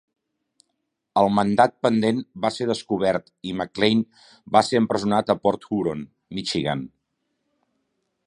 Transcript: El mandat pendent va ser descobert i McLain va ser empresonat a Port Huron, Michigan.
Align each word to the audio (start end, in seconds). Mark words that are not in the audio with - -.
El 1.21 1.27
mandat 1.39 1.75
pendent 1.87 2.21
va 2.45 2.51
ser 2.55 2.67
descobert 2.69 3.29
i 3.49 3.53
McLain 3.59 4.01
va 4.57 4.65
ser 4.69 4.81
empresonat 4.83 5.29
a 5.35 5.39
Port 5.45 5.67
Huron, 5.77 6.01
Michigan. 6.39 6.83